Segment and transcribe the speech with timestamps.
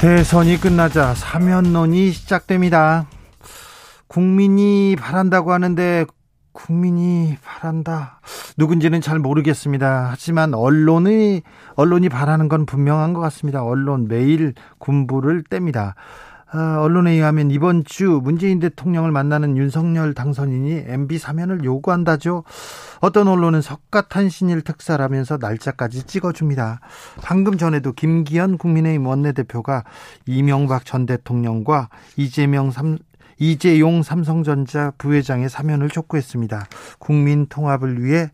[0.00, 3.06] 대선이 끝나자 사면론이 시작됩니다.
[4.06, 6.06] 국민이 바란다고 하는데
[6.52, 8.22] 국민이 바란다.
[8.56, 10.08] 누군지는 잘 모르겠습니다.
[10.10, 11.42] 하지만 언론이
[11.74, 13.62] 언론이 바라는 건 분명한 것 같습니다.
[13.62, 15.92] 언론 매일 군부를 뗍니다.
[16.52, 22.42] 아, 언론에 의하면 이번 주 문재인 대통령을 만나는 윤석열 당선인이 MB 사면을 요구한다죠.
[23.00, 26.80] 어떤 언론은 석가탄신일 특사라면서 날짜까지 찍어줍니다.
[27.22, 29.84] 방금 전에도 김기현 국민의힘 원내대표가
[30.26, 32.98] 이명박 전 대통령과 이재명 삼,
[33.38, 36.66] 이재용 삼성전자 부회장의 사면을 촉구했습니다.
[36.98, 38.30] 국민 통합을 위해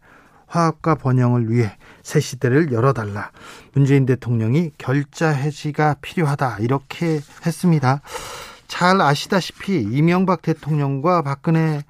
[0.57, 3.31] 화합과 번영을 위해 새 시대를 열어달라.
[3.75, 6.59] 문재인 대통령이 결자 해지가 필요하다.
[6.61, 8.01] 이렇게 했습니다.
[8.67, 11.83] 잘 아시다시피 이명박 대통령과 박근혜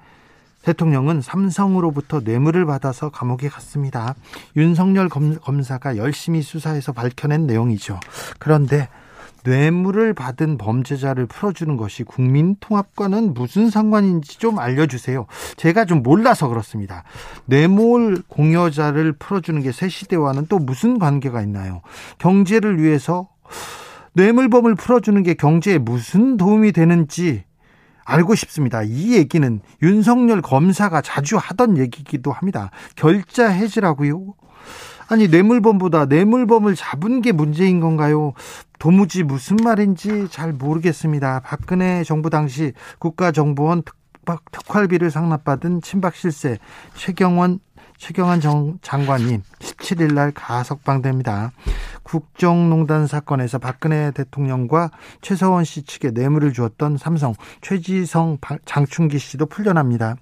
[0.63, 4.15] 대통령은 삼성으로부터 뇌물을 받아서 감옥에 갔습니다.
[4.57, 7.99] 윤석열 검사가 열심히 수사해서 밝혀낸 내용이죠.
[8.37, 8.89] 그런데
[9.47, 15.25] 뇌물을 받은 범죄자를 풀어주는 것이 국민 통합과는 무슨 상관인지 좀 알려주세요.
[15.55, 17.03] 제가 좀 몰라서 그렇습니다.
[17.45, 21.81] 뇌물 공여자를 풀어주는 게 새 시대와는 또 무슨 관계가 있나요?
[22.17, 23.29] 경제를 위해서
[24.13, 27.43] 뇌물범을 풀어주는 게 경제에 무슨 도움이 되는지
[28.03, 28.81] 알고 싶습니다.
[28.81, 32.71] 이 얘기는 윤석열 검사가 자주 하던 얘기기도 합니다.
[32.95, 34.33] 결자 해지라고요?
[35.09, 38.33] 아니 뇌물범보다 뇌물범을 잡은 게 문제인 건가요?
[38.79, 41.41] 도무지 무슨 말인지 잘 모르겠습니다.
[41.41, 43.83] 박근혜 정부 당시 국가정보원
[44.51, 46.57] 특활비를 상납받은 친박 실세
[46.95, 47.59] 최경원
[47.97, 51.51] 최경환 정, 장관이 17일 날 가석방됩니다.
[52.03, 54.91] 국정농단 사건에서 박근혜 대통령과
[55.21, 60.15] 최서원 씨 측에 뇌물을 주었던 삼성 최지성 장충기 씨도 풀려납니다.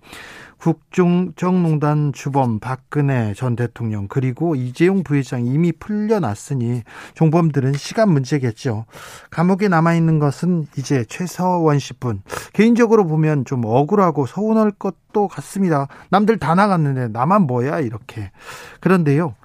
[0.58, 6.84] 국정농단 주범 박근혜 전 대통령 그리고 이재용 부회장 이미 풀려났으니
[7.14, 8.86] 종범들은 시간 문제겠죠.
[9.30, 12.22] 감옥에 남아 있는 것은 이제 최서원 씨뿐.
[12.54, 15.88] 개인적으로 보면 좀 억울하고 서운할 것도 같습니다.
[16.10, 18.32] 남들 다 나갔는데 나만 뭐야 이렇게.
[18.80, 19.36] 그런데요.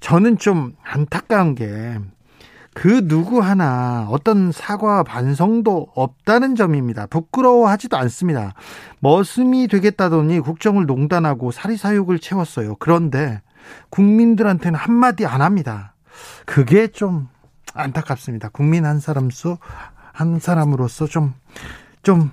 [0.00, 1.98] 저는 좀 안타까운 게
[2.80, 7.04] 그 누구 하나 어떤 사과 반성도 없다는 점입니다.
[7.08, 8.54] 부끄러워하지도 않습니다.
[9.00, 12.76] 머슴이 되겠다더니 국정을 농단하고 사리사욕을 채웠어요.
[12.76, 13.42] 그런데
[13.90, 15.92] 국민들한테는 한마디 안 합니다.
[16.46, 17.28] 그게 좀
[17.74, 18.48] 안타깝습니다.
[18.48, 19.58] 국민 한 사람 수,
[20.14, 21.34] 한 사람으로서 좀,
[22.02, 22.30] 좀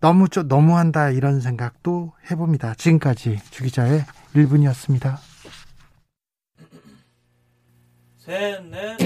[0.00, 2.72] 너무, 좀 너무한다 이런 생각도 해봅니다.
[2.72, 4.02] 지금까지 주기자의
[4.34, 5.33] 1분이었습니다.
[8.24, 8.96] 셋, 넷.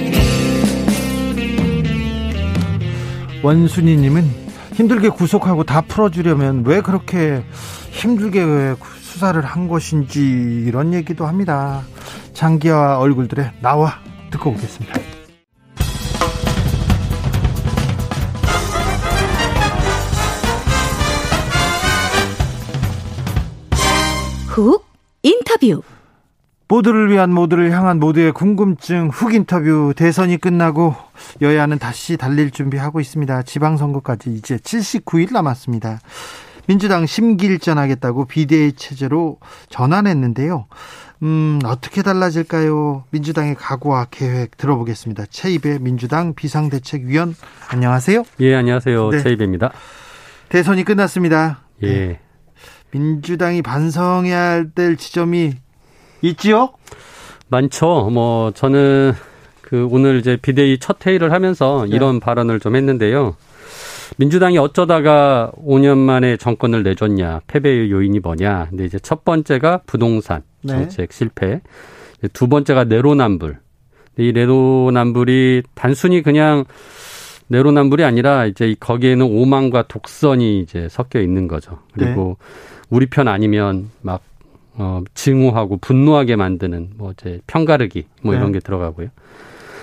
[3.43, 4.23] 원순이님은
[4.75, 7.43] 힘들게 구속하고 다 풀어주려면 왜 그렇게
[7.91, 11.83] 힘들게 왜 수사를 한 것인지 이런 얘기도 합니다.
[12.33, 13.95] 장기와 얼굴들의 나와
[14.31, 15.01] 듣고 오겠습니다.
[24.47, 24.87] 훅
[25.25, 25.83] 인터뷰
[26.69, 30.95] 모두를 위한 모두를 향한 모두의 궁금증 훅 인터뷰 대선이 끝나고
[31.41, 33.43] 여야는 다시 달릴 준비하고 있습니다.
[33.43, 36.01] 지방선거까지 이제 79일 남았습니다.
[36.67, 39.39] 민주당 심기일전 하겠다고 비대위 체제로
[39.71, 40.67] 전환했는데요.
[41.23, 43.05] 음, 어떻게 달라질까요?
[43.11, 45.25] 민주당의 각오와 계획 들어보겠습니다.
[45.31, 47.35] 최입의 민주당 비상대책위원
[47.71, 48.25] 안녕하세요.
[48.41, 49.11] 예, 안녕하세요.
[49.11, 49.23] 네.
[49.23, 49.73] 최입입니다.
[50.51, 51.63] 대선이 끝났습니다.
[51.83, 51.87] 예.
[51.87, 52.21] 네.
[52.91, 55.55] 민주당이 반성해야 될 지점이
[56.23, 56.71] 있지요?
[57.49, 58.11] 많죠.
[58.13, 59.13] 뭐 저는
[59.63, 61.95] 그 오늘 이제 비대위 첫 회의를 하면서 네.
[61.95, 63.37] 이런 발언을 좀 했는데요.
[64.17, 68.69] 민주당이 어쩌다가 5년 만에 정권을 내줬냐, 패배의 요인이 뭐냐.
[68.71, 70.73] 근데 이제 첫 번째가 부동산 네.
[70.73, 71.17] 정책 네.
[71.17, 71.61] 실패.
[72.33, 73.59] 두 번째가 내로남불.
[74.19, 76.65] 이 내로남불이 단순히 그냥
[77.49, 81.79] 내로남불이 아니라 이제 거기에는 오만과 독선이 이제 섞여 있는 거죠.
[81.93, 82.47] 그리고 네.
[82.91, 84.23] 우리 편 아니면 막
[84.79, 88.59] 어, 증오하고 분노하게 만드는 뭐 이제 편가르기 뭐 이런 네.
[88.59, 89.09] 게 들어가고요.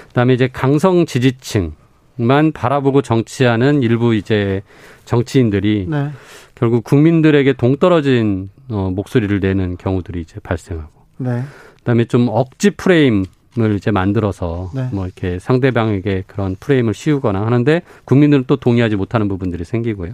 [0.08, 4.62] 그다음에 이제 강성 지지층만 바라보고 정치하는 일부 이제
[5.04, 6.10] 정치인들이 네.
[6.56, 10.92] 결국 국민들에게 동떨어진 어, 목소리를 내는 경우들이 이제 발생하고.
[11.18, 11.44] 네.
[11.80, 13.26] 그다음에 좀 억지 프레임
[13.58, 14.90] 을 이제 만들어서 네.
[14.92, 20.12] 뭐 이렇게 상대방에게 그런 프레임을 씌우거나 하는데 국민들은 또 동의하지 못하는 부분들이 생기고요.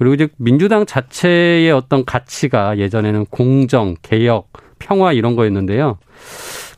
[0.00, 0.04] 네.
[0.04, 5.98] 그리고 이제 민주당 자체의 어떤 가치가 예전에는 공정, 개혁, 평화 이런 거였는데요.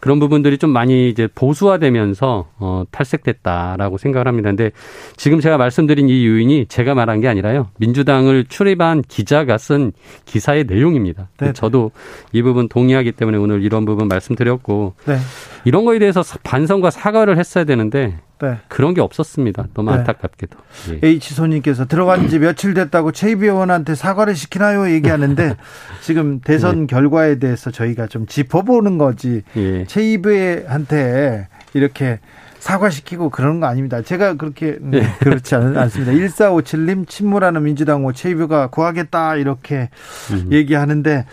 [0.01, 4.51] 그런 부분들이 좀 많이 이제 보수화되면서 어, 탈색됐다라고 생각을 합니다.
[4.51, 4.73] 근데
[5.17, 7.69] 지금 제가 말씀드린 이 요인이 제가 말한 게 아니라요.
[7.79, 9.93] 민주당을 출입한 기자가 쓴
[10.25, 11.29] 기사의 내용입니다.
[11.39, 11.53] 네.
[11.53, 11.93] 저도
[12.33, 15.19] 이 부분 동의하기 때문에 오늘 이런 부분 말씀드렸고 네.
[15.65, 18.59] 이런 거에 대해서 반성과 사과를 했어야 되는데 네.
[18.67, 19.69] 그런 게 없었습니다.
[19.73, 19.99] 너무 네.
[19.99, 20.59] 안타깝게도.
[20.91, 21.07] 예.
[21.07, 24.91] H 소님께서 들어간 지 며칠 됐다고 최이비 의원한테 사과를 시키나요?
[24.91, 25.57] 얘기하는데
[26.03, 29.32] 지금 대선 결과에 대해서 저희가 좀 짚어보는 거지.
[29.57, 29.85] 예.
[29.87, 32.21] 최이비한테 이렇게
[32.59, 34.03] 사과시키고 그런 거 아닙니다.
[34.03, 36.13] 제가 그렇게 네, 그렇지 않, 않습니다.
[36.13, 39.91] 1457님 침몰하는 민주당 호 최이비가 구하겠다 이렇게
[40.31, 40.49] 음.
[40.53, 41.27] 얘기하는데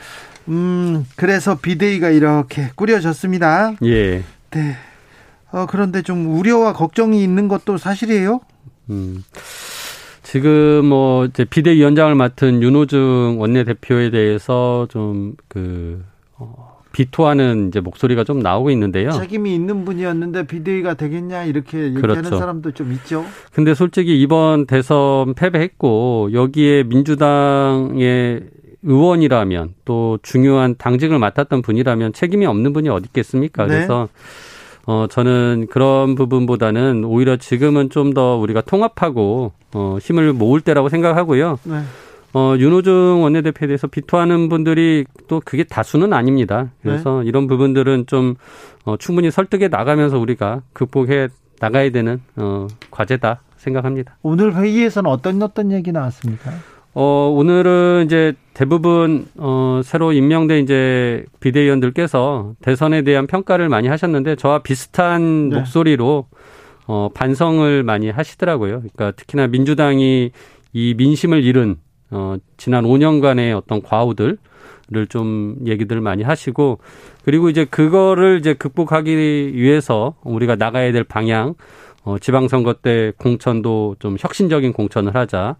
[0.47, 3.73] 음 그래서 비대위가 이렇게 꾸려졌습니다.
[3.83, 4.23] 예.
[4.49, 4.75] 네.
[5.51, 8.39] 어, 그런데 좀 우려와 걱정이 있는 것도 사실이에요?
[8.89, 9.23] 음.
[10.23, 16.03] 지금 뭐 이제 비대위원장을 맡은 윤호중 원내대표에 대해서 좀그
[16.37, 19.11] 어, 비토하는 이제 목소리가 좀 나오고 있는데요.
[19.11, 22.37] 책임이 있는 분이었는데 비대위가 되겠냐 이렇게 얘기하는 그렇죠.
[22.37, 23.23] 사람도 좀 있죠.
[23.53, 28.41] 근데 솔직히 이번 대선 패배했고 여기에 민주당의
[28.81, 33.65] 의원이라면 또 중요한 당직을 맡았던 분이라면 책임이 없는 분이 어디 있겠습니까?
[33.67, 33.75] 네.
[33.75, 34.07] 그래서
[34.85, 41.59] 어 저는 그런 부분보다는 오히려 지금은 좀 더 우리가 통합하고 어 힘을 모을 때라고 생각하고요.
[41.63, 41.81] 네.
[42.33, 46.69] 어, 윤호중 원내대표에 대해서 비토하는 분들이 또 그게 다수는 아닙니다.
[46.81, 48.35] 그래서 이런 부분들은 좀
[48.85, 51.29] 어, 충분히 설득해 나가면서 우리가 극복해
[51.59, 54.17] 나가야 되는 어, 과제다 생각합니다.
[54.21, 56.51] 오늘 회의에서는 어떤 어떤 얘기 나왔습니까?
[56.93, 64.59] 어, 오늘은 이제 대부분 어, 새로 임명된 이제 비대위원들께서 대선에 대한 평가를 많이 하셨는데 저와
[64.59, 65.57] 비슷한 네.
[65.57, 66.27] 목소리로
[66.87, 68.79] 어, 반성을 많이 하시더라고요.
[68.79, 70.31] 그러니까 특히나 민주당이
[70.73, 71.77] 이 민심을 잃은
[72.11, 74.37] 어, 지난 5년간의 어떤 과오들을
[75.09, 76.79] 좀 얘기들 많이 하시고
[77.23, 81.55] 그리고 이제 그거를 이제 극복하기 위해서 우리가 나가야 될 방향
[82.03, 85.57] 어, 지방선거 때 공천도 좀 혁신적인 공천을 하자.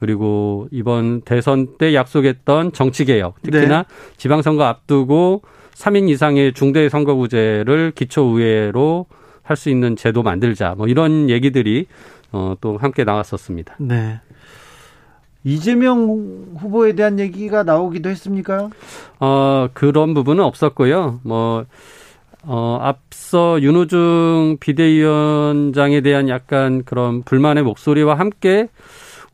[0.00, 3.84] 그리고 이번 대선 때 약속했던 정치개혁, 특히나
[4.16, 5.42] 지방선거 앞두고
[5.74, 9.06] 3인 이상의 중대 선거구제를 기초의회로
[9.42, 10.74] 할 수 있는 제도 만들자.
[10.76, 11.86] 뭐 이런 얘기들이
[12.32, 13.76] 어, 또 함께 나왔었습니다.
[13.78, 14.20] 네.
[15.44, 18.70] 이재명 후보에 대한 얘기가 나오기도 했습니까?
[19.18, 21.20] 어, 그런 부분은 없었고요.
[21.22, 21.64] 뭐,
[22.44, 28.68] 어, 앞서 윤호중 비대위원장에 대한 약간 그런 불만의 목소리와 함께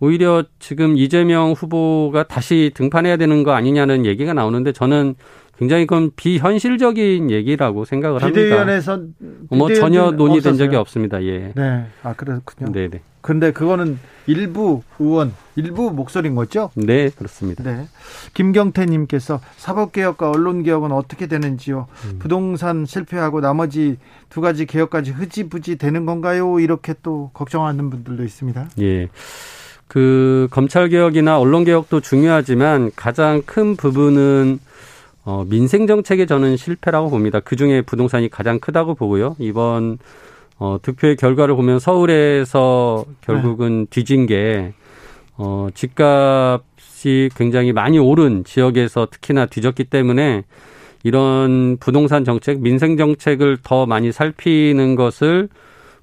[0.01, 5.17] 오히려 지금 이재명 후보가 다시 등판해야 되는 거 아니냐는 얘기가 나오는데 저는
[5.59, 8.41] 굉장히 그건 비현실적인 얘기라고 생각을 합니다.
[8.41, 9.03] 비대위원회에서
[9.51, 10.81] 뭐 전혀 논의된 적이 없었어요.
[10.81, 11.25] 없습니다.
[11.25, 11.53] 예.
[11.55, 11.87] 네.
[12.03, 12.71] 아 그렇군요.
[12.73, 13.01] 네네.
[13.21, 16.71] 근데 그거는 일부 의원, 일부 목소리인 거죠?
[16.77, 17.65] 네, 그렇습니다.
[17.65, 17.89] 네.
[18.35, 21.89] 김경태님께서 사법개혁과 언론개혁은 어떻게 되는지요?
[22.05, 22.19] 음.
[22.21, 23.97] 부동산 실패하고 나머지
[24.31, 26.61] 두 가지 개혁까지 흐지부지 되는 건가요?
[26.61, 28.69] 이렇게 또 걱정하는 분들도 있습니다.
[28.81, 29.09] 예.
[29.89, 34.61] 그 검찰 개혁이나 언론 개혁도 중요하지만 가장 큰 부분은
[35.29, 37.41] 어 민생 정책의 저는 실패라고 봅니다.
[37.41, 39.37] 그 중에 부동산이 가장 크다고 보고요.
[39.39, 39.99] 이번
[40.59, 44.73] 어 득표의 결과를 보면 서울에서 결국은 뒤진 게
[45.39, 50.43] 어 집값이 굉장히 많이 오른 지역에서 특히나 뒤졌기 때문에
[51.05, 55.49] 이런 부동산 정책, 민생 정책을 더 많이 살피는 것을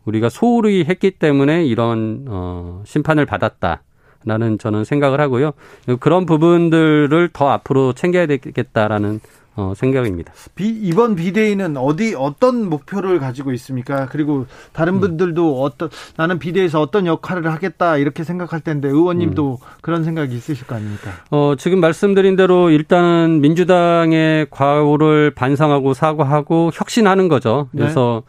[0.05, 3.83] 우리가 소홀히 했기 때문에 이런 어 심판을 받았다
[4.25, 5.51] 라는 저는 생각을 하고요.
[5.99, 9.19] 그런 부분들을 더 앞으로 챙겨야 되겠다라는
[9.57, 10.33] 어 생각입니다.
[10.55, 14.07] 비, 이번 비대위는 어디 어떤 목표를 가지고 있습니까?
[14.07, 14.45] 그리고 음.
[14.73, 19.67] 다른 분들도 어떤 나는 비대위에서 어떤 역할을 하겠다 이렇게 생각할 텐데 의원님도 음.
[19.79, 21.11] 그런 생각이 있으실 거 아닙니까?
[21.31, 27.69] 어 지금 말씀드린 대로 일단은 민주당의 과오를 반성하고 사과하고 혁신하는 거죠.
[27.71, 28.23] 그래서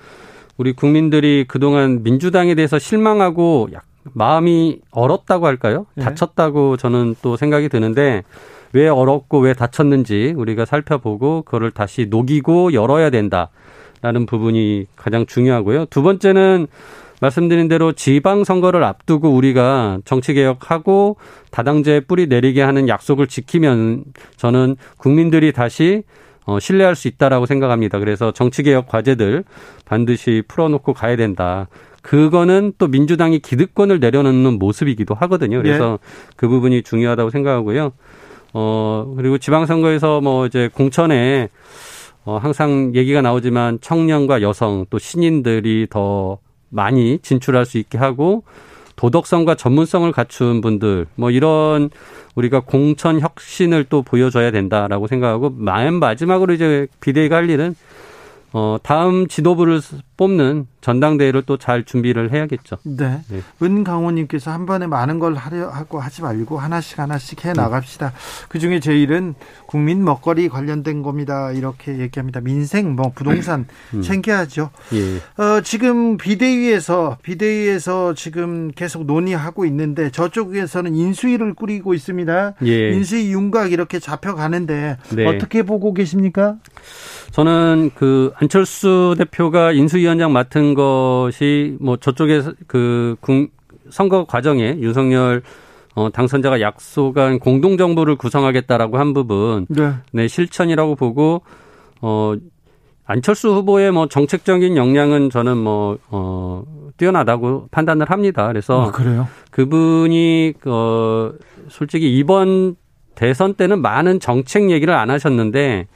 [0.57, 3.83] 우리 국민들이 그동안 민주당에 대해서 실망하고 약
[4.13, 5.87] 마음이 얼었다고 할까요?
[5.95, 6.05] 네.
[6.05, 8.23] 다쳤다고 저는 또 생각이 드는데
[8.73, 15.87] 왜 얼었고 왜 다쳤는지 우리가 살펴보고 그거를 다시 녹이고 열어야 된다라는 부분이 가장 중요하고요.
[15.87, 16.67] 두 번째는
[17.21, 21.17] 말씀드린 대로 지방 선거를 앞두고 우리가 정치 개혁하고
[21.51, 24.05] 다당제 뿌리 내리게 하는 약속을 지키면
[24.37, 26.03] 저는 국민들이 다시
[26.47, 27.99] 어, 신뢰할 수 있다라고 생각합니다.
[27.99, 29.45] 그래서 정치개혁 과제들
[29.85, 31.69] 반드시 풀어놓고 가야 된다.
[32.03, 35.61] 그거는 또 민주당이 기득권을 내려놓는 모습이기도 하거든요.
[35.61, 35.99] 그래서
[36.37, 37.93] 그 부분이 중요하다고 생각하고요.
[38.55, 41.49] 어, 그리고 지방선거에서 뭐 이제 공천에
[42.25, 46.39] 어, 항상 얘기가 나오지만 청년과 여성 또 신인들이 더
[46.69, 48.45] 많이 진출할 수 있게 하고
[48.97, 51.91] 도덕성과 전문성을 갖춘 분들 뭐 이런
[52.35, 57.75] 우리가 공천 혁신을 또 보여줘야 된다라고 생각하고 맨 마지막으로 이제 비대위가 할 일은
[58.53, 59.81] 어, 다음 지도부를
[60.17, 62.77] 뽑는 전당대회를 또 잘 준비를 해야겠죠.
[62.85, 63.21] 네.
[63.29, 63.41] 네.
[63.63, 68.13] 은강호님께서 한 번에 많은 걸 하려 하고 하지 말고 하나씩 하나씩 해 나갑시다.
[68.49, 69.35] 그 중에 제일은
[69.67, 71.51] 국민 먹거리 관련된 겁니다.
[71.51, 72.41] 이렇게 얘기합니다.
[72.41, 74.03] 민생, 뭐 부동산 음.
[74.03, 74.71] 챙겨야죠.
[74.95, 75.43] 예.
[75.43, 82.55] 어, 지금 비대위에서 비대위에서 지금 계속 논의하고 있는데 저쪽에서는 인수위를 꾸리고 있습니다.
[82.65, 82.91] 예.
[82.93, 85.27] 인수위 윤곽 이렇게 잡혀가는데 네.
[85.27, 86.57] 어떻게 보고 계십니까?
[87.33, 93.17] 저는 그 안철수 대표가 인수위원장 맡은 것이 뭐 저쪽에 그
[93.91, 95.43] 선거 과정에 윤석열
[95.97, 99.95] 어, 당선자가 약속한 공동정부를 구성하겠다라고 한 부분, 네.
[100.13, 101.41] 네, 실천이라고 보고,
[102.03, 102.35] 어,
[103.07, 106.65] 안철수 후보의 뭐 정책적인 역량은 저는 뭐, 어,
[106.99, 108.47] 뛰어나다고 판단을 합니다.
[108.49, 108.89] 그래서.
[108.89, 109.27] 아, 그래요?
[109.51, 111.33] 그분이, 어,
[111.69, 112.77] 솔직히 이번
[113.15, 115.87] 대선 때는 많은 정책 얘기를 안 하셨는데,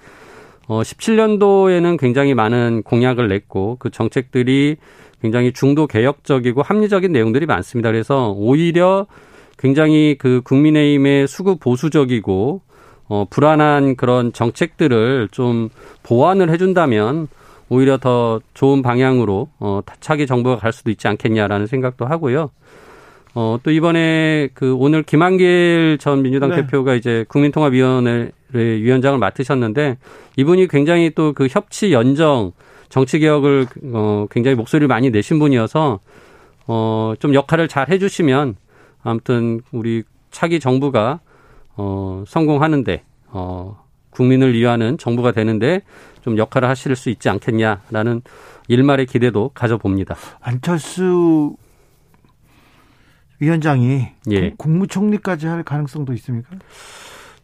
[0.70, 4.76] 어, 17년도에는 굉장히 많은 공약을 냈고 그 정책들이
[5.20, 7.90] 굉장히 중도 개혁적이고 합리적인 내용들이 많습니다.
[7.90, 9.08] 그래서 오히려
[9.58, 12.62] 굉장히 그 국민의힘의 수구 보수적이고
[13.08, 15.70] 어, 불안한 그런 정책들을 좀
[16.04, 17.26] 보완을 해준다면
[17.68, 22.52] 오히려 더 좋은 방향으로 어, 차기 정부가 갈 수도 있지 않겠냐라는 생각도 하고요.
[23.34, 26.56] 어, 또 이번에 그 오늘 김한길 전 민주당 네.
[26.62, 29.98] 대표가 이제 국민통합위원회 위원장을 맡으셨는데
[30.36, 32.52] 이분이 굉장히 또 그 협치 연정
[32.88, 36.00] 정치 개혁을 어, 굉장히 목소리를 많이 내신 분이어서
[36.66, 38.56] 어, 좀 역할을 잘 해주시면
[39.02, 41.20] 아무튼 우리 차기 정부가
[41.76, 45.82] 어, 성공하는데 어, 국민을 위하는 정부가 되는데
[46.22, 48.22] 좀 역할을 하실 수 있지 않겠냐라는
[48.68, 50.16] 일말의 기대도 가져봅니다.
[50.40, 51.56] 안철수
[53.38, 54.50] 위원장이 예.
[54.58, 56.50] 국무총리까지 할 가능성도 있습니까?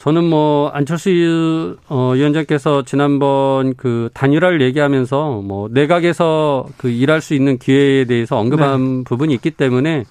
[0.07, 7.59] 저는 뭐 안철수 어, 위원장께서 지난번 그 단일화를 얘기하면서 뭐 내각에서 그 일할 수 있는
[7.59, 9.05] 기회에 대해서 언급한 네.
[9.05, 10.05] 부분이 있기 때문에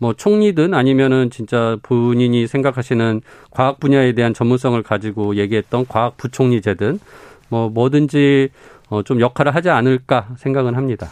[0.00, 3.20] 뭐 총리든 아니면은 진짜 본인이 생각하시는
[3.52, 6.98] 과학 분야에 대한 전문성을 가지고 얘기했던 과학 부총리제든
[7.48, 8.48] 뭐 뭐든지
[8.88, 11.06] 어, 좀 역할을 하지 않을까 생각은 합니다.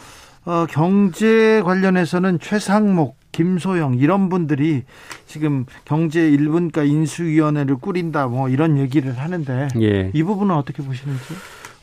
[0.45, 4.83] 어, 경제 관련해서는 최상목 김소영 이런 분들이
[5.27, 10.11] 지금 경제 1분과 인수위원회를 꾸린다 뭐 이런 얘기를 하는데 예.
[10.13, 11.21] 이 부분은 어떻게 보시는지?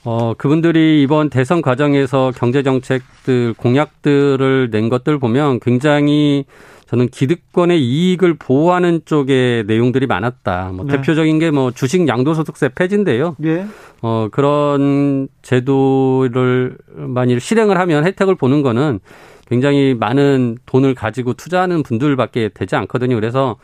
[0.05, 6.45] 어, 그분들이 이번 대선 과정에서 경제 정책들 공약들을 낸 것들 보면 굉장히
[6.93, 10.73] 저는 기득권의 이익을 보호하는 쪽의 내용들이 많았다.
[10.75, 10.97] 뭐 네.
[10.99, 13.35] 대표적인 게 뭐 주식 양도소득세 폐지인데요.
[13.45, 13.65] 예.
[14.03, 19.01] 어, 그런 제도를 만일 실행을 하면 혜택을 보는 거는
[19.47, 23.15] 굉장히 많은 돈을 가지고 투자하는 분들밖에 되지 않거든요.
[23.15, 23.57] 그래서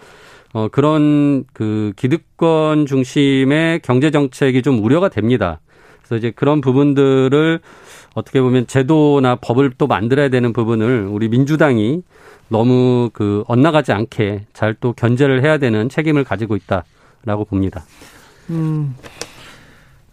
[0.54, 5.60] 어 그런 그 기득권 중심의 경제 정책이 좀 우려가 됩니다.
[5.98, 7.60] 그래서 이제 그런 부분들을
[8.14, 12.02] 어떻게 보면 제도나 법을 또 만들어야 되는 부분을 우리 민주당이
[12.48, 17.84] 너무 그 엇나가지 않게 잘 또 견제를 해야 되는 책임을 가지고 있다라고 봅니다.
[18.50, 18.94] 음.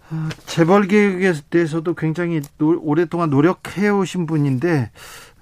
[0.09, 4.91] 아, 재벌 개혁에 대해서도 굉장히 노, 오랫동안 노력해 오신 분인데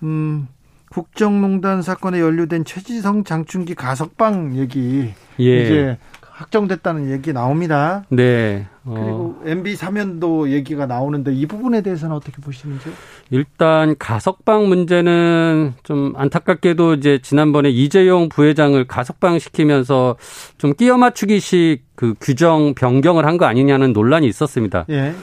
[0.03, 0.47] 음,
[0.89, 5.63] 국정농단 사건에 연루된 최지성 장충기 가석방 얘기 예.
[5.63, 5.97] 이제
[6.35, 8.03] 확정됐다는 얘기 나옵니다.
[8.09, 8.67] 네.
[8.85, 8.93] 어.
[8.95, 12.91] 그리고 MB 사면도 얘기가 나오는데 이 부분에 대해서는 어떻게 보시는지요?
[13.29, 20.15] 일단 가석방 문제는 좀 안타깝게도 이제 지난번에 이재용 부회장을 가석방 시키면서
[20.57, 24.85] 좀 끼어 맞추기식 그 규정 변경을 한 거 아니냐는 논란이 있었습니다.
[24.89, 25.13] 예.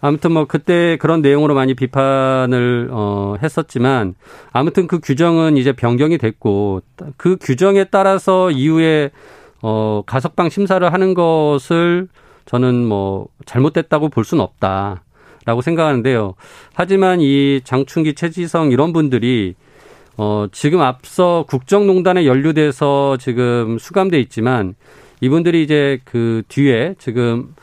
[0.00, 4.14] 아무튼 뭐 그때 그런 내용으로 많이 비판을 어 했었지만
[4.52, 6.82] 아무튼 그 규정은 이제 변경이 됐고
[7.16, 9.10] 그 규정에 따라서 이후에
[9.62, 12.08] 어 가석방 심사를 하는 것을
[12.46, 15.02] 저는 뭐 잘못됐다고 볼 수는 없다
[15.44, 16.34] 라고 생각하는데요.
[16.74, 19.54] 하지만 이 장충기 최지성 이런 분들이
[20.16, 24.74] 어 지금 앞서 국정농단에 연루돼서 지금 수감돼 있지만
[25.20, 27.54] 이분들이 이제 그 뒤에 지금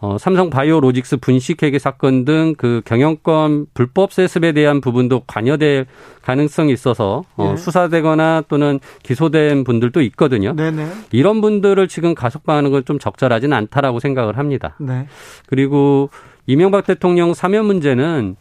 [0.00, 5.86] 어, 삼성 바이오로직스 분식회계 사건 등 그 경영권 불법 세습에 대한 부분도 관여될
[6.22, 7.56] 가능성이 있어서 어, 네.
[7.56, 10.54] 수사되거나 또는 기소된 분들도 있거든요.
[10.54, 10.86] 네네.
[11.12, 14.76] 이런 분들을 지금 가석방하는 건 좀 적절하지는 않다라고 생각을 합니다.
[14.78, 15.06] 네.
[15.46, 16.10] 그리고
[16.46, 18.36] 이명박 대통령 사면 문제는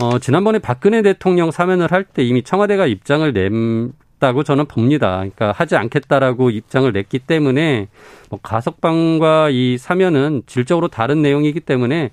[0.00, 5.16] 어, 지난번에 박근혜 대통령 사면을 할 때 이미 청와대가 입장을 낸 다고 저는 봅니다.
[5.18, 7.88] 그러니까 하지 않겠다라고 입장을 냈기 때문에
[8.30, 12.10] 뭐 가석방과 이 사면은 질적으로 다른 내용이기 때문에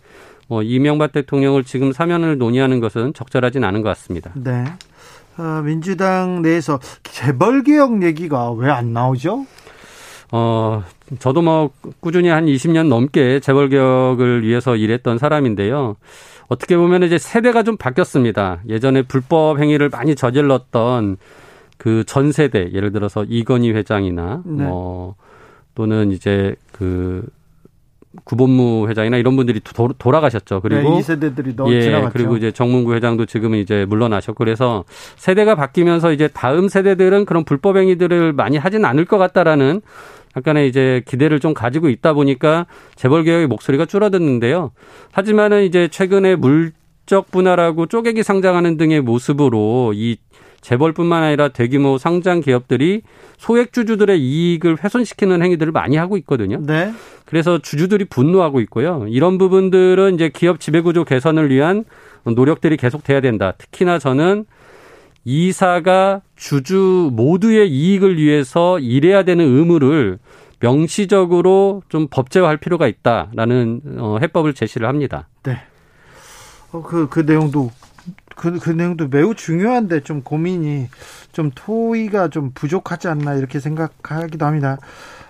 [0.48, 4.32] 뭐 이명박 대통령을 지금 사면을 논의하는 것은 적절하진 않은 것 같습니다.
[4.36, 4.66] 네.
[5.38, 9.46] 어, 민주당 내에서 재벌 개혁 얘기가 왜 안 나오죠?
[10.32, 10.84] 어,
[11.20, 15.96] 저도 뭐 꾸준히 한 20년 넘게 재벌 개혁을 위해서 일했던 사람인데요.
[16.48, 18.60] 어떻게 보면 이제 세대가 좀 바뀌었습니다.
[18.68, 21.18] 예전에 불법 행위를 많이 저질렀던
[21.78, 24.64] 그 전 세대, 예를 들어서 이건희 회장이나 네.
[24.66, 25.16] 뭐
[25.76, 27.26] 또는 이제 그
[28.26, 30.62] 구본무 회장이나 이런 분들이 도, 돌아가셨죠.
[30.62, 32.14] 그리고 네, 이 세대들이 너무 예, 지나갔죠.
[32.14, 34.84] 그리고 이제 정문구 회장도 지금은 이제 물러나셨고 그래서
[35.16, 39.82] 세대가 바뀌면서 이제 다음 세대들은 그런 불법 행위들을 많이 하진 않을 것 같다라는
[40.38, 44.72] 약간의 이제 기대를 좀 가지고 있다 보니까 재벌 개혁의 목소리가 줄어들는데요.
[45.12, 50.18] 하지만은 이제 최근에 물적 분할하고 쪼개기 상장하는 등의 모습으로 이
[50.64, 53.02] 재벌뿐만 아니라 대규모 상장 기업들이
[53.38, 56.60] 소액 주주들의 이익을 훼손시키는 행위들을 많이 하고 있거든요.
[56.66, 56.92] 네.
[57.26, 59.06] 그래서 주주들이 분노하고 있고요.
[59.10, 61.84] 이런 부분들은 이제 기업 지배구조 개선을 위한
[62.24, 63.54] 노력들이 계속돼야 된다.
[63.58, 64.46] 특히나 저는
[65.26, 70.20] 이사가 주주 모두의 이익을 위해서 일해야 되는 의무를
[70.60, 75.28] 명시적으로 좀 법제화할 필요가 있다라는 어, 해법을 제시를 합니다.
[75.44, 75.58] 네.
[76.72, 77.70] 어, 그, 그 내용도
[78.36, 80.88] 그, 그 내용도 매우 중요한데 좀 고민이
[81.32, 84.78] 좀 토의가 좀 부족하지 않나 이렇게 생각하기도 합니다.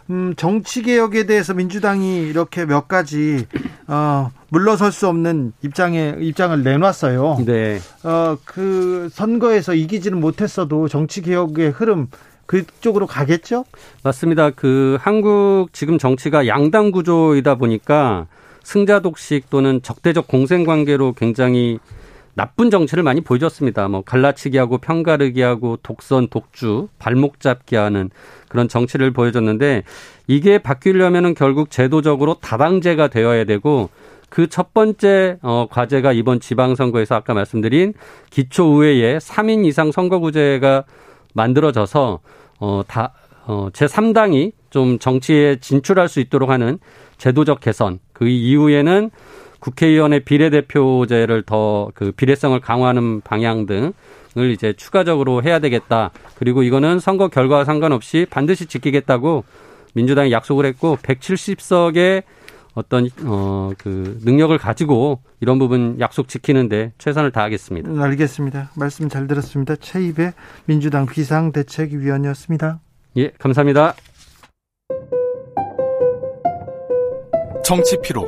[0.10, 3.48] 음, 정치 개혁에 대해서 민주당이 이렇게 몇 가지
[3.88, 7.38] 어, 물러설 수 없는 입장에 입장을 내놨어요.
[7.46, 7.80] 네.
[8.04, 12.08] 어, 그 선거에서 이기지는 못했어도 정치 개혁의 흐름
[12.46, 13.64] 그쪽으로 가겠죠?
[14.04, 14.52] 맞습니다.
[14.52, 18.28] 그 한국 지금 정치가 양당 구조이다 보니까
[18.64, 21.80] 승자 독식 또는 적대적 공생 관계로 굉장히
[22.36, 23.88] 나쁜 정치를 많이 보여줬습니다.
[23.88, 28.10] 뭐 갈라치기하고 편가르기하고 독선 독주 발목 잡기 하는
[28.50, 29.84] 그런 정치를 보여줬는데
[30.28, 33.90] 이게 바뀌려면은 결국 제도적으로 다당제가 되어야 되고
[34.30, 37.94] 그 첫 번째 어 과제가 이번 지방선거에서 아까 말씀드린
[38.32, 40.86] 기초의회에 3인 이상 선거구제가
[41.36, 42.20] 만들어져서
[42.58, 43.14] 어다
[43.46, 46.80] 어, 제3당이 좀 정치에 진출할 수 있도록 하는
[47.18, 48.00] 제도적 개선.
[48.14, 49.12] 그 이후에는
[49.64, 53.94] 국회의원의 비례대표제를 더 그 비례성을 강화하는 방향 등을
[54.52, 56.12] 이제 추가적으로 해야 되겠다.
[56.38, 59.44] 그리고 이거는 선거 결과와 상관없이 반드시 지키겠다고
[59.94, 62.24] 민주당이 약속을 했고 170석의
[62.76, 67.90] 어떤 어 그 능력을 가지고 이런 부분 약속 지키는데 최선을 다하겠습니다.
[67.90, 68.72] 음, 알겠습니다.
[68.76, 69.76] 말씀 잘 들었습니다.
[69.78, 70.34] 최입의
[70.66, 72.80] 민주당 비상대책위원이었습니다.
[73.18, 73.94] 예, 감사합니다.
[77.64, 78.28] 정치 피로,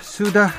[0.25, 0.51] 수다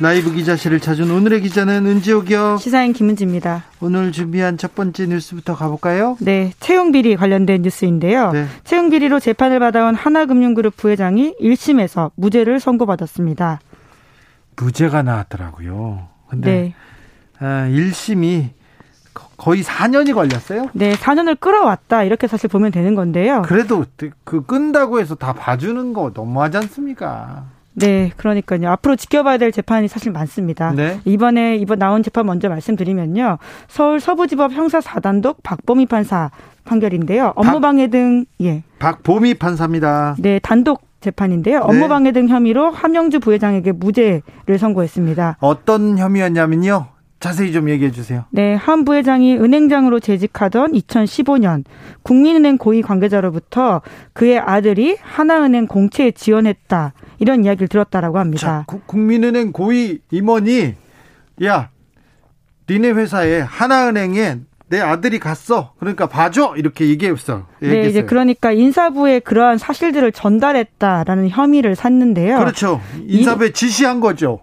[0.00, 3.64] 라이브 기자실을 찾은 오늘의 기자는 은지옥이요 시사인 김은지입니다.
[3.80, 6.16] 오늘 준비한 첫 번째 뉴스부터 가볼까요?
[6.20, 8.32] 네, 채용 비리 관련된 뉴스인데요.
[8.32, 8.46] 네.
[8.64, 13.60] 채용 비리로 재판을 받아온 하나금융그룹 부회장이 1심에서 무죄를 선고받았습니다.
[14.56, 16.08] 무죄가 나왔더라고요.
[16.30, 16.74] 근데 네.
[17.38, 18.50] 아, 1심이
[19.36, 20.70] 거의 4년이 걸렸어요?
[20.72, 23.42] 네, 4년을 끌어왔다 이렇게 사실 보면 되는 건데요.
[23.46, 23.84] 그래도
[24.24, 27.44] 그 끈다고 해서 다 봐주는 거 너무하지 않습니까?
[27.74, 28.70] 네, 그러니까요.
[28.70, 30.72] 앞으로 지켜봐야 될 재판이 사실 많습니다.
[30.72, 31.00] 네.
[31.04, 33.38] 이번에 이번 나온 재판 먼저 말씀드리면요.
[33.68, 36.30] 서울 서부지법 형사 4단독 박범희 판사
[36.64, 37.32] 판결인데요.
[37.36, 38.64] 업무방해 등 예.
[38.80, 40.16] 박범희 판사입니다.
[40.18, 41.60] 네, 단독 재판인데요.
[41.60, 41.64] 네.
[41.64, 45.36] 업무방해 등 혐의로 함영주 부회장에게 무죄를 선고했습니다.
[45.40, 46.86] 어떤 혐의였냐면요.
[47.20, 48.24] 자세히 좀 얘기해 주세요.
[48.30, 51.64] 네, 한 부회장이 은행장으로 재직하던 2015년
[52.02, 56.92] 국민은행 고위 관계자로부터 그의 아들이 하나은행 공채에 지원했다.
[57.18, 58.40] 이런 이야기를 들었다라고 합니다.
[58.40, 60.74] 자, 국민은행 고위 임원이
[61.44, 61.70] 야,
[62.70, 65.72] 니네 회사에 하나은행에 내 아들이 갔어.
[65.78, 66.54] 그러니까 봐줘.
[66.56, 67.46] 이렇게 얘기했어.
[67.60, 72.38] 네, 이제 그러니까 인사부에 그러한 사실들을 전달했다라는 혐의를 샀는데요.
[72.38, 72.80] 그렇죠.
[73.06, 74.40] 인사부에 지시한 거죠.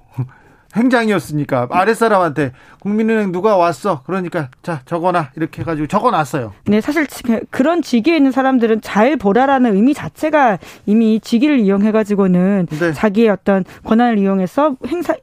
[0.76, 6.54] 행장이었으니까 아랫사람한테 국민은행 누가 왔어 그러니까 자 적어놔 이렇게 해가지고 적어놨어요.
[6.66, 7.08] 네 사실
[7.50, 12.94] 그런 직위에 있는 사람들은 잘 보라라는 의미 자체가 이미 직위를 이용해가지고는 네.
[12.94, 15.16] 자기의 어떤 권한을 이용해서 행사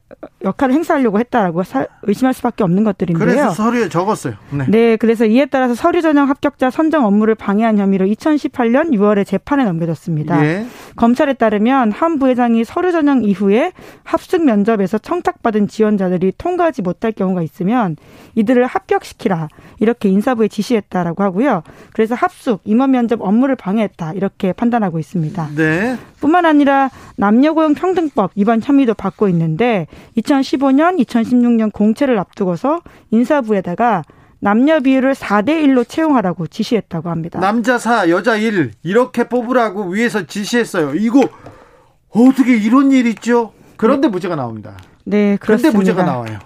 [0.44, 3.26] 역할을 행사하려고 했다라고 사, 의심할 수밖에 없는 것들인데요.
[3.26, 4.34] 그래서 서류에 적었어요.
[4.50, 4.64] 네.
[4.68, 10.44] 네, 그래서 이에 따라서 서류 전형 합격자 선정 업무를 방해한 혐의로 2018년 6월에 재판에 넘겨졌습니다.
[10.44, 10.66] 예.
[10.96, 13.72] 검찰에 따르면 한 부회장이 서류 전형 이후에
[14.04, 17.96] 합숙 면접에서 청탁받은 지원자들이 통과하지 못할 경우가 있으면
[18.34, 19.48] 이들을 합격시키라
[19.80, 21.62] 이렇게 인사부에 지시했다라고 하고요.
[21.92, 25.50] 그래서 합숙 임원 면접 업무를 방해했다 이렇게 판단하고 있습니다.
[25.56, 25.96] 네.
[26.22, 32.80] 뿐만 아니라 남녀고용 평등법 위반 혐의도 받고 있는데 2015년, 2016년 공채를 앞두고서
[33.10, 34.04] 인사부에다가
[34.38, 37.40] 남녀 비율을 4대 1로 채용하라고 지시했다고 합니다.
[37.40, 40.94] 남자 4, 여자 1 이렇게 뽑으라고 위에서 지시했어요.
[40.94, 41.28] 이거
[42.10, 43.52] 어떻게 이런 일 있죠?
[43.76, 44.12] 그런데 네.
[44.12, 44.76] 무죄가 나옵니다.
[45.04, 46.38] 네, 그런데 무죄가 나와요.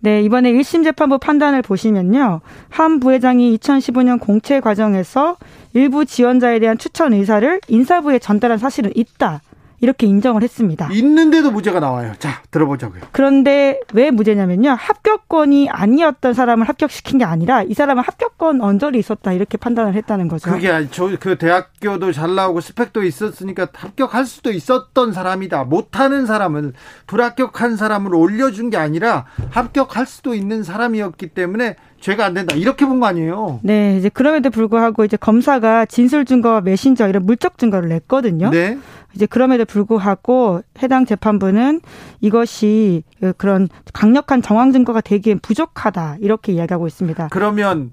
[0.00, 2.40] 네, 이번에 1심 재판부 판단을 보시면요.
[2.68, 5.36] 한 부회장이 2015년 공채 과정에서
[5.74, 9.40] 일부 지원자에 대한 추천 의사를 인사부에 전달한 사실은 있다.
[9.80, 10.88] 이렇게 인정을 했습니다.
[10.92, 12.12] 있는데도 무죄가 나와요.
[12.18, 13.02] 자, 들어보자고요.
[13.12, 14.70] 그런데 왜 무죄냐면요.
[14.78, 20.50] 합격권이 아니었던 사람을 합격시킨 게 아니라 이 사람은 합격권 언저리 있었다 이렇게 판단을 했다는 거죠.
[20.50, 25.64] 그게 저 그 대학교도 잘 나오고 스펙도 있었으니까 합격할 수도 있었던 사람이다.
[25.64, 26.74] 못하는 사람은
[27.06, 32.54] 불합격한 사람을 올려준 게 아니라 합격할 수도 있는 사람이었기 때문에 죄가 안 된다.
[32.54, 33.60] 이렇게 본 거 아니에요?
[33.62, 38.50] 네, 이제 그럼에도 불구하고 이제 검사가 진술 증거와 메신저 이런 물적 증거를 냈거든요.
[38.50, 38.78] 네.
[39.14, 41.80] 이제 그럼에도 불구하고 해당 재판부는
[42.20, 43.02] 이것이
[43.36, 47.28] 그런 강력한 정황 증거가 되기엔 부족하다 이렇게 이야기하고 있습니다.
[47.30, 47.92] 그러면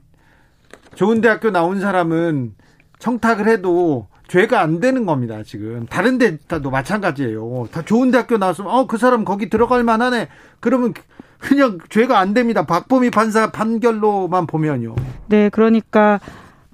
[0.95, 2.53] 좋은 대학교 나온 사람은
[2.99, 5.85] 청탁을 해도 죄가 안 되는 겁니다, 지금.
[5.85, 7.67] 다른 데도 마찬가지예요.
[7.71, 10.29] 다 좋은 대학교 나왔으면, 어, 그 사람 거기 들어갈 만하네.
[10.59, 10.93] 그러면
[11.37, 12.65] 그냥 죄가 안 됩니다.
[12.65, 14.95] 박범희 판사 판결로만 보면요.
[15.27, 16.19] 네, 그러니까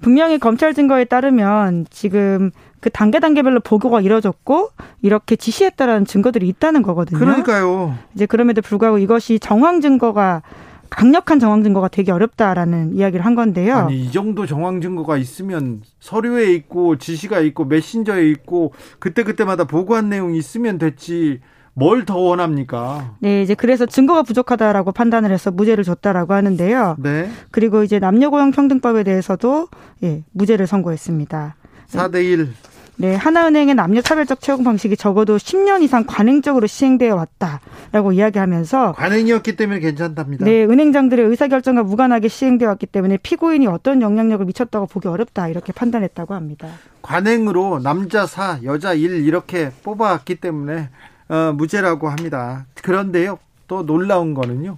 [0.00, 2.50] 분명히 검찰 증거에 따르면 지금
[2.82, 4.70] 그 단계 단계별로 보고가 이뤄졌고
[5.02, 7.16] 이렇게 지시했다라는 증거들이 있다는 거거든요.
[7.20, 7.96] 그러니까요.
[8.14, 10.42] 이제 그럼에도 불구하고 이것이 정황 증거가
[10.90, 13.76] 강력한 정황 증거가 되게 어렵다라는 이야기를 한 건데요.
[13.76, 20.08] 아니 이 정도 정황 증거가 있으면 서류에 있고 지시가 있고 메신저에 있고 그때 그때마다 보고한
[20.10, 21.40] 내용이 있으면 됐지.
[21.74, 23.14] 뭘 더 원합니까?
[23.20, 26.96] 네, 이제 그래서 증거가 부족하다라고 판단을 해서 무죄를 줬다라고 하는데요.
[26.98, 27.30] 네.
[27.50, 29.68] 그리고 이제 남녀고용 평등법에 대해서도
[30.02, 31.54] 예, 무죄를 선고했습니다.
[31.88, 32.52] 4대 1.
[32.96, 39.80] 네, 하나은행의 남녀 차별적 채용 방식이 적어도 10년 이상 관행적으로 시행되어 왔다라고 이야기하면서 관행이었기 때문에
[39.80, 40.44] 괜찮답니다.
[40.44, 46.34] 네, 은행장들의 의사결정과 무관하게 시행되어 왔기 때문에 피고인이 어떤 영향력을 미쳤다고 보기 어렵다 이렇게 판단했다고
[46.34, 46.68] 합니다.
[47.00, 50.90] 관행으로 남자 4, 여자 1 이렇게 뽑아왔기 때문에
[51.28, 52.66] 어, 무죄라고 합니다.
[52.82, 54.76] 그런데요, 또 놀라운 거는요,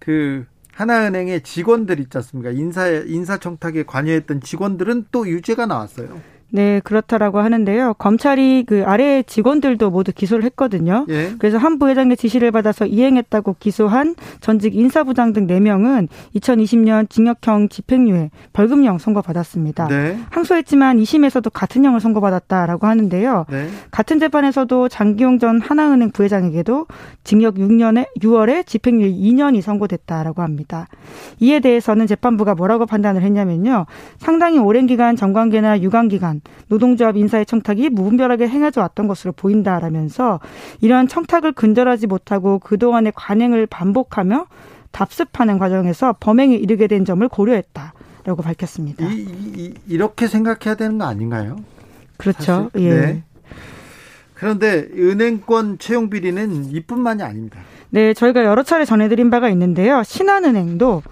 [0.00, 2.50] 그 하나은행의 직원들 있지 않습니까?
[2.50, 6.20] 인사 인사청탁에 관여했던 직원들은 또 유죄가 나왔어요.
[6.50, 7.94] 네, 그렇다라고 하는데요.
[7.94, 11.04] 검찰이 그 아래 직원들도 모두 기소를 했거든요.
[11.08, 11.32] 예.
[11.38, 18.98] 그래서 한 부회장의 지시를 받아서 이행했다고 기소한 전직 인사부장 등 4명은 2020년 징역형 집행유예, 벌금형
[18.98, 19.88] 선고받았습니다.
[19.88, 20.18] 네.
[20.30, 23.46] 항소했지만 2심에서도 같은 형을 선고받았다라고 하는데요.
[23.50, 23.68] 네.
[23.90, 26.86] 같은 재판에서도 장기용 전 하나은행 부회장에게도
[27.24, 30.86] 징역 6년에 6월에 집행유예 2년이 선고됐다라고 합니다.
[31.40, 33.86] 이에 대해서는 재판부가 뭐라고 판단을 했냐면요.
[34.18, 40.40] 상당히 오랜 기간 정관계나 유관기간 동안 노동조합 인사의 청탁이 무분별하게 행해져 왔던 것으로 보인다라면서
[40.80, 44.46] 이러한 청탁을 근절하지 못하고 그동안의 관행을 반복하며
[44.92, 47.92] 답습하는 과정에서 범행에 이르게 된 점을 고려했다
[48.24, 49.06] 라고 밝혔습니다.
[49.06, 51.56] 이, 이 렇게 생각해야 되는 거 아닌가요?
[52.16, 52.70] 그렇죠.
[52.76, 52.90] 예.
[52.90, 53.22] 네.
[54.34, 57.60] 그런데 은행권 채용 비리는 이뿐만이 아닙니다.
[57.90, 60.02] 네, 저희가 여러 차례 전해드린 바가 있는데요.
[60.02, 61.02] 신한은행도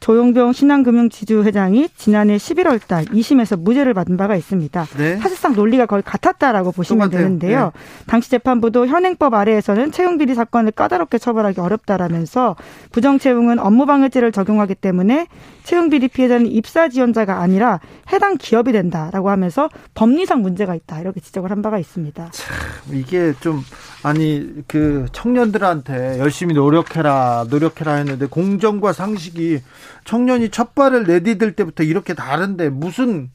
[0.00, 4.86] 조용병 신한금융지주 회장이 지난해 11월 달 2심에서 무죄를 받은 바가 있습니다.
[4.96, 5.16] 네.
[5.16, 7.24] 사실상 논리가 거의 같았다라고 보시면 똑같아요.
[7.24, 7.72] 되는데요.
[7.74, 7.80] 네.
[8.06, 12.56] 당시 재판부도 현행법 아래에서는 채용 비리 사건을 까다롭게 처벌하기 어렵다라면서
[12.92, 15.26] 부정 채용은 업무방해죄를 적용하기 때문에
[15.64, 17.80] 채용 비리 피해자는 입사 지원자가 아니라
[18.12, 22.30] 해당 기업이 된다라고 하면서 법리상 문제가 있다 이렇게 지적을 한 바가 있습니다.
[22.30, 22.56] 참
[22.92, 23.60] 이게 좀
[24.02, 29.60] 아니 그 청년들한테 열심히 노력해라 노력해라 했는데 공정과 상식이
[30.04, 33.30] 청년이 첫 발을 내디딜 때부터 이렇게 다른데 무슨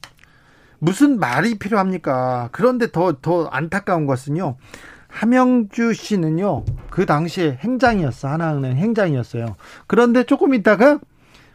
[0.79, 2.49] 무슨 말이 필요합니까?
[2.51, 4.57] 그런데 더 더 안타까운 것은요.
[5.07, 6.65] 함영주 씨는요.
[6.89, 8.27] 그 당시에 행장이었어.
[8.27, 9.55] 하나은행 행장이었어요.
[9.87, 10.99] 그런데 조금 있다가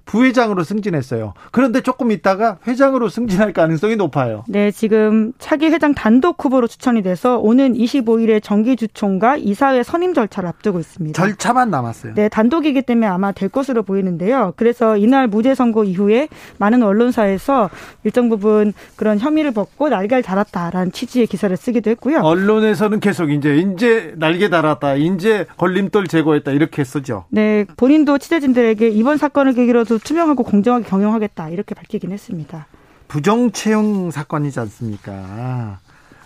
[0.04, 1.34] 부회장으로 승진했어요.
[1.50, 4.44] 그런데 조금 있다가 회장으로 승진할 가능성이 높아요.
[4.48, 10.80] 네, 지금 차기 회장 단독 후보로 추천이 돼서 오는 25일에 정기주총과 이사회 선임 절차를 앞두고
[10.80, 11.20] 있습니다.
[11.20, 12.14] 절차만 남았어요.
[12.14, 14.52] 네, 단독이기 때문에 아마 될 것으로 보이는데요.
[14.56, 17.70] 그래서 이날 무죄 선고 이후에 많은 언론사에서
[18.04, 22.20] 일정 부분 그런 혐의를 벗고 날개를 달았다라는 취지의 기사를 쓰기도 했고요.
[22.20, 27.24] 언론에서는 계속 이제 이제 날개 달았다, 이제 걸림돌 제거했다 이렇게 쓰죠.
[27.30, 32.66] 네, 본인도 취재진들에게 이번 사건을 계기로 도 투명하고 공정하게 경영하겠다 이렇게 밝히긴 했습니다.
[33.08, 35.80] 부정 채용 사건이지 않습니까?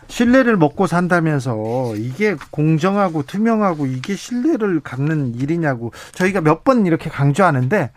[0.09, 7.90] 신뢰를 먹고 산다면서 이게 공정하고 투명하고 이게 신뢰를 갖는 일이냐고 저희가 몇 번 이렇게 강조하는데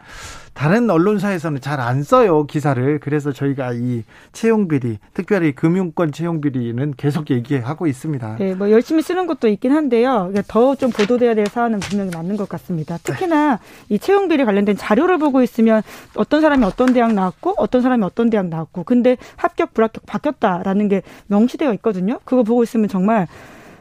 [0.60, 6.94] 다른 언론사에서는 잘 안 써요 기사를 그래서 저희가 이 채용 비리 특별히 금융권 채용 비리는
[6.98, 8.36] 계속 얘기하고 있습니다.
[8.40, 10.34] 네, 뭐 열심히 쓰는 것도 있긴 한데요.
[10.50, 12.98] 더 좀 보도돼야 될 사안은 분명히 맞는 것 같습니다.
[13.02, 15.82] 특히나 이 채용 비리 관련된 자료를 보고 있으면
[16.16, 21.04] 어떤 사람이 어떤 대학 나왔고 어떤 사람이 어떤 대학 나왔고 근데 합격 불합격 바뀌었다라는 게
[21.28, 22.20] 명시되어 있거든요.
[22.26, 23.28] 그거 보고 있으면 정말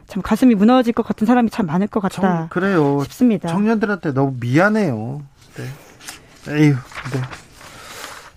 [0.07, 2.47] 참 가슴이 무너질 것 같은 사람이 참 많을 것 같다.
[2.51, 3.01] 그래요.
[3.03, 3.49] 싶습니다.
[3.49, 5.23] 청년들한테 너무 미안해요.
[5.57, 5.65] 네.
[6.51, 6.73] 에휴,
[7.13, 7.21] 네.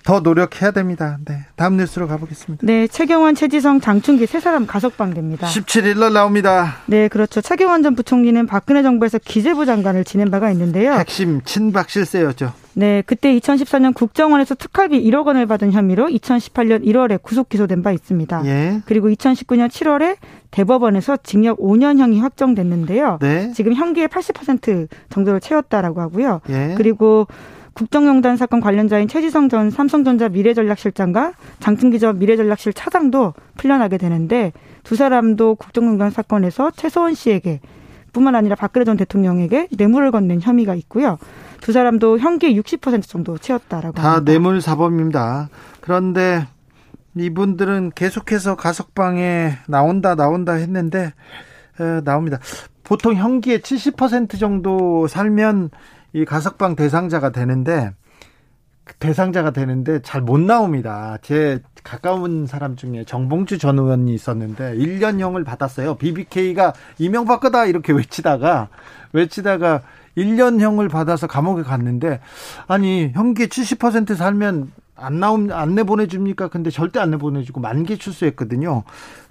[0.04, 1.18] 더 노력해야 됩니다.
[1.26, 1.46] 네.
[1.56, 2.66] 다음 뉴스로 가보겠습니다.
[2.66, 2.88] 네.
[2.88, 5.48] 최경환, 최지성, 장충기 세 사람 가석방됩니다.
[5.48, 6.78] 17일 날 나옵니다.
[6.88, 7.08] 네.
[7.08, 7.40] 그렇죠.
[7.42, 10.94] 최경환 전 부총리는 박근혜 정부에서 기재부 장관을 지낸 바가 있는데요.
[10.94, 12.54] 핵심 친박 실세였죠.
[12.74, 13.04] 네.
[13.06, 18.42] 그때 2014년 국정원에서 특활비 1억 원을 받은 혐의로 2018년 1월에 구속 기소된 바 있습니다.
[18.46, 18.82] 예.
[18.86, 20.18] 그리고 2019년 7월에
[20.52, 23.20] 대법원에서 징역 5년형이 확정됐는데요.
[23.22, 23.52] 네.
[23.54, 26.42] 지금 형기의 80% 정도를 채웠다라고 하고요.
[26.50, 26.74] 예.
[26.76, 27.28] 그리고
[27.74, 34.52] 국정농단 사건 관련자인 최지성 전 삼성전자 미래전략실장과 장충기 전 미래전략실 차장도 풀려나게 되는데
[34.84, 37.62] 두 사람도 국정농단 사건에서 최소원 씨에게
[38.14, 41.18] 뿐만 아니라 박근혜 전 대통령에게 뇌물을 건넨 혐의가 있고요.
[41.62, 44.32] 두 사람도 형기의 60% 정도 채웠다라고 다 합니다.
[44.32, 45.50] 뇌물 사범입니다.
[45.80, 46.46] 그런데
[47.16, 51.14] 이분들은 계속해서 가석방에 나온다 나온다 했는데
[51.80, 52.40] 에, 나옵니다.
[52.84, 55.70] 보통 형기의 70% 정도 살면
[56.14, 57.92] 이 가석방 대상자가 되는데
[59.00, 61.18] 대상자가 되는데 잘 못 나옵니다.
[61.22, 65.96] 제 가까운 사람 중에 정봉주 전 의원이 있었는데 1년형을 받았어요.
[65.96, 68.70] BBK가 이명박 거다 이렇게 외치다가
[69.14, 69.82] 외치다가
[70.18, 72.20] 1년형을 받아서 감옥에 갔는데
[72.68, 76.50] 아니 형기 70% 살면 안 나옴 안 내보내 줍니까?
[76.50, 78.84] 근데 절대 안 내보내 주고 만기 출소했거든요.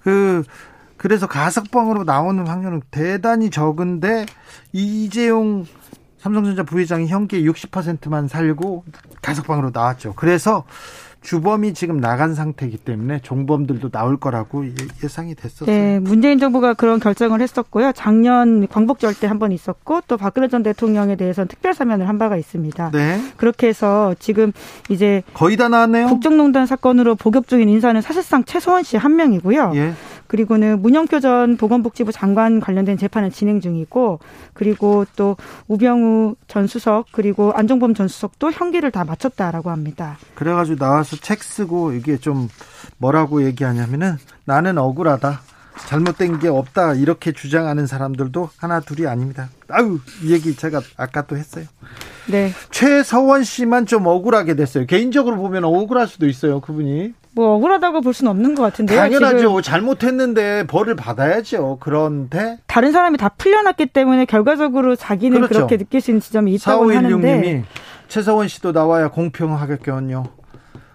[0.03, 0.43] 그
[0.97, 4.25] 그래서 가석방으로 나오는 확률은 대단히 적은데
[4.71, 5.65] 이재용
[6.21, 8.83] 삼성전자 부회장이 형기 60%만 살고
[9.21, 10.13] 가석방으로 나왔죠.
[10.15, 10.63] 그래서
[11.23, 15.67] 주범이 지금 나간 상태이기 때문에 종범들도 나올 거라고 예, 예상이 됐었어요.
[15.67, 17.91] 네, 문재인 정부가 그런 결정을 했었고요.
[17.93, 22.37] 작년 광복절 때 한 번 있었고 또 박근혜 전 대통령에 대해서는 특별 사면을 한 바가
[22.37, 22.89] 있습니다.
[22.91, 23.21] 네.
[23.37, 24.51] 그렇게 해서 지금
[24.89, 26.07] 이제 거의 다 나왔네요.
[26.07, 29.73] 국정농단 사건으로 복역 중인 인사는 사실상 최소원 씨한 명이고요.
[29.75, 29.93] 예.
[30.31, 34.19] 그리고는 문영표 전 보건복지부 장관 관련된 재판은 진행 중이고
[34.53, 35.35] 그리고 또
[35.67, 40.17] 우병우 전 수석 그리고 안종범 전 수석도 형기를 다 마쳤다라고 합니다.
[40.35, 42.47] 그래가지고 나와서 책 쓰고 이게 좀
[42.97, 44.15] 뭐라고 얘기하냐면은
[44.45, 45.41] 나는 억울하다.
[45.87, 49.49] 잘못된 게 없다 이렇게 주장하는 사람들도 하나 둘이 아닙니다.
[49.67, 51.65] 아유 이 얘기 제가 아까 또 했어요.
[52.29, 52.53] 네.
[52.69, 54.85] 최서원 씨만 좀 억울하게 됐어요.
[54.85, 56.61] 개인적으로 보면 억울할 수도 있어요.
[56.61, 57.15] 그분이.
[57.33, 58.99] 뭐 억울하다고 볼 수는 없는 것 같은데요.
[58.99, 59.61] 당연하죠.
[59.61, 61.77] 잘못했는데 벌을 받아야죠.
[61.79, 65.53] 그런데 다른 사람이 다 풀려났기 때문에 결과적으로 자기는 그렇죠.
[65.53, 67.63] 그렇게 느낄 수 있는 지점이 있다고 하는데
[68.07, 70.25] 최서원 씨도 나와야 공평하겠군요.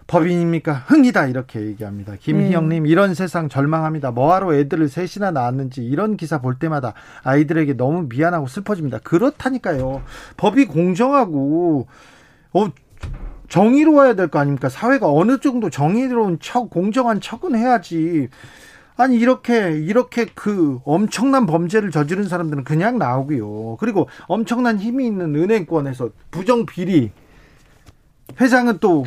[0.06, 0.72] 법인입니까?
[0.86, 2.14] 흥이다 이렇게 얘기합니다.
[2.20, 2.88] 김희영님 네.
[2.88, 4.12] 이런 세상 절망합니다.
[4.12, 6.94] 뭐하러 애들을 셋이나 낳았는지 이런 기사 볼 때마다
[7.24, 8.98] 아이들에게 너무 미안하고 슬퍼집니다.
[8.98, 10.02] 그렇다니까요.
[10.36, 11.88] 법이 공정하고
[12.52, 12.68] 어,
[13.48, 14.68] 정의로워야 될 거 아닙니까?
[14.68, 18.28] 사회가 어느 정도 정의로운 척, 공정한 척은 해야지.
[18.96, 23.76] 아니 이렇게 이렇게 그 엄청난 범죄를 저지른 사람들은 그냥 나오고요.
[23.78, 27.10] 그리고 엄청난 힘이 있는 은행권에서 부정 비리
[28.40, 29.04] 회장은 또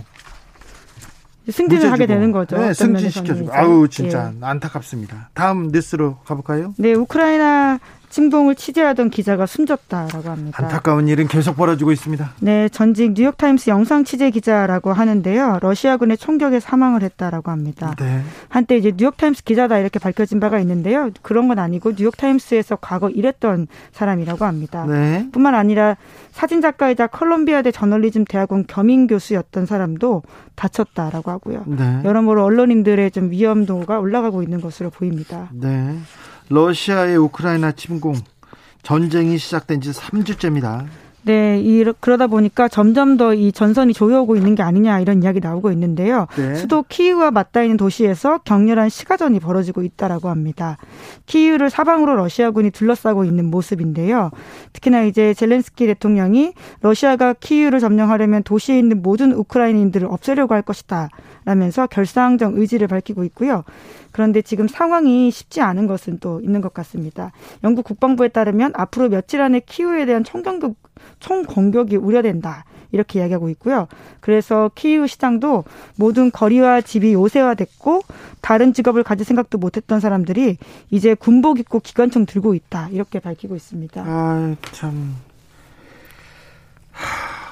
[1.49, 2.57] 승진을 하게 되는 거죠.
[2.57, 3.51] 네, 승진시켜주고.
[3.51, 4.45] 아우 진짜 예.
[4.45, 5.31] 안타깝습니다.
[5.33, 6.75] 다음 뉴스로 가볼까요?
[6.77, 10.63] 네, 우크라이나 침공을 취재하던 기자가 숨졌다라고 합니다.
[10.63, 12.33] 안타까운 일은 계속 벌어지고 있습니다.
[12.39, 15.59] 네, 전직 뉴욕타임스 영상 취재 기자라고 하는데요.
[15.61, 17.95] 러시아군의 총격에 사망을 했다라고 합니다.
[17.99, 18.21] 네.
[18.49, 21.09] 한때 이제 뉴욕타임스 기자다 이렇게 밝혀진 바가 있는데요.
[21.21, 24.85] 그런 건 아니고 뉴욕타임스에서 과거 일했던 사람이라고 합니다.
[24.87, 25.27] 네.
[25.31, 25.97] 뿐만 아니라
[26.31, 30.23] 사진 작가이자 컬럼비아대 저널리즘 대학원 겸임 교수였던 사람도
[30.55, 31.63] 다쳤다라고 하고요.
[31.67, 32.01] 네.
[32.03, 35.49] 여러모로 언론인들의 좀 위험도가 올라가고 있는 것으로 보입니다.
[35.53, 35.97] 네.
[36.49, 38.15] 러시아의 우크라이나 침공
[38.81, 40.85] 전쟁이 시작된 지 3주째입니다.
[41.21, 45.69] 네, 이, 그러다 보니까 점점 더 이 전선이 조여오고 있는 게 아니냐 이런 이야기 나오고
[45.73, 46.27] 있는데요.
[46.37, 46.55] 네.
[46.55, 50.77] 수도 키이우와 맞닿아 있는 도시에서 격렬한 시가전이 벌어지고 있다라고 합니다.
[51.25, 54.31] 키이우를 사방으로 러시아군이 둘러싸고 있는 모습인데요.
[54.71, 61.09] 특히나 이제 젤렌스키 대통령이 러시아가 키이우를 점령하려면 도시에 있는 모든 우크라이나인들을 없애려고 할 것이다.
[61.49, 63.63] 라면서 결사항정 의지를 밝히고 있고요.
[64.11, 67.31] 그런데 지금 상황이 쉽지 않은 것은 또 있는 것 같습니다.
[67.63, 70.75] 영국 국방부에 따르면 앞으로 며칠 안에 키우에 대한 총경극
[71.19, 72.65] 총공격이 우려된다.
[72.91, 73.87] 이렇게 이야기하고 있고요.
[74.19, 75.63] 그래서 키이우 시장도
[75.95, 78.01] 모든 거리와 집이 요새화됐고
[78.41, 80.57] 다른 직업을 가질 생각도 못했던 사람들이
[80.91, 82.89] 이제 군복 입고 기관총 들고 있다.
[82.89, 84.03] 이렇게 밝히고 있습니다.
[84.05, 85.15] 아, 참.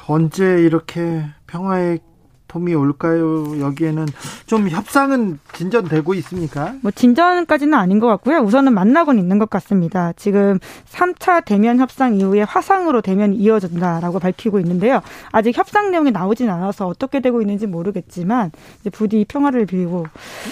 [0.07, 1.99] 언제 이렇게 평화의
[2.47, 3.59] 봄이 올까요?
[3.59, 4.05] 여기에는
[4.45, 6.75] 좀 협상은 진전되고 있습니까?
[6.81, 8.39] 뭐 진전까지는 아닌 것 같고요.
[8.39, 10.13] 우선은 만나고는 있는 것 같습니다.
[10.13, 15.01] 지금 3차 대면 협상 이후에 화상으로 대면이 이어진다라고 밝히고 있는데요.
[15.31, 20.07] 아직 협상 내용이 나오진 않아서 어떻게 되고 있는지 모르겠지만 이제 부디 평화를 빌고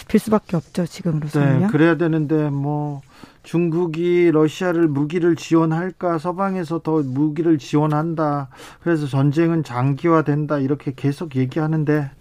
[0.08, 0.86] 빌 수밖에 없죠.
[0.86, 1.60] 지금으로서는요.
[1.60, 3.02] 네, 그래야 되는데 뭐
[3.46, 8.50] 중국이 러시아를 무기를 지원할까 서방에서 더 무기를 지원한다
[8.82, 12.12] 그래서 전쟁은 장기화된다 이렇게 계속 얘기하는데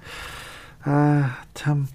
[0.84, 1.87] 아 참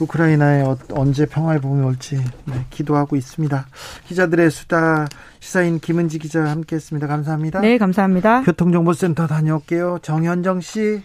[0.00, 3.66] 우크라이나에 어, 언제 평화의 봄이 올지 네, 기도하고 있습니다.
[4.06, 5.06] 기자들의 수다
[5.40, 7.06] 시사인 김은지 기자 함께했습니다.
[7.06, 7.60] 감사합니다.
[7.60, 8.42] 네 감사합니다.
[8.42, 9.98] 교통정보센터 다녀올게요.
[10.02, 11.02] 정현정 씨.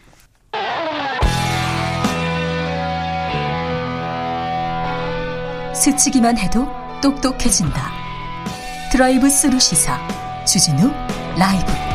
[5.74, 6.68] 스치기만 해도
[7.02, 7.92] 똑똑해진다.
[8.92, 10.00] 드라이브 스루 시사
[10.46, 10.92] 주진우
[11.38, 11.89] 라이브